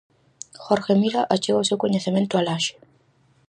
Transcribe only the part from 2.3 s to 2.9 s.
a Laxe.